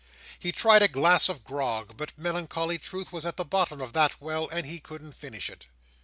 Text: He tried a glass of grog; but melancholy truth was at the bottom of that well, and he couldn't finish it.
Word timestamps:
He 0.39 0.51
tried 0.51 0.81
a 0.81 0.87
glass 0.87 1.29
of 1.29 1.43
grog; 1.43 1.95
but 1.95 2.17
melancholy 2.17 2.79
truth 2.79 3.13
was 3.13 3.23
at 3.23 3.37
the 3.37 3.45
bottom 3.45 3.79
of 3.79 3.93
that 3.93 4.19
well, 4.19 4.49
and 4.49 4.65
he 4.65 4.79
couldn't 4.79 5.11
finish 5.11 5.47
it. 5.47 5.67